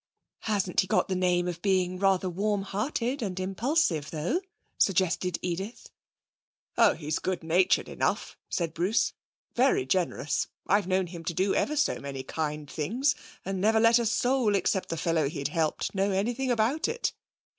'Hasn't 0.45 0.79
he 0.79 0.87
got 0.87 1.09
the 1.09 1.15
name 1.15 1.47
of 1.47 1.61
being 1.61 1.99
rather 1.99 2.27
warm 2.27 2.63
hearted 2.63 3.21
and 3.21 3.39
impulsive, 3.39 4.09
though?' 4.09 4.41
suggested 4.79 5.37
Edith. 5.43 5.91
'Oh, 6.75 6.95
he's 6.95 7.19
good 7.19 7.43
natured 7.43 7.87
enough,' 7.87 8.35
said 8.49 8.73
Bruce. 8.73 9.13
'Very 9.53 9.85
generous. 9.85 10.47
I've 10.65 10.87
known 10.87 11.05
him 11.05 11.23
to 11.25 11.35
do 11.35 11.53
ever 11.53 11.75
so 11.75 11.99
many 11.99 12.23
kind 12.23 12.67
things 12.67 13.13
and 13.45 13.61
never 13.61 13.79
let 13.79 13.99
a 13.99 14.07
soul 14.07 14.55
except 14.55 14.89
the 14.89 14.97
fellow 14.97 15.29
he'd 15.29 15.49
helped 15.49 15.93
know 15.93 16.09
anything 16.09 16.49
about 16.49 16.87
it.' 16.87 17.13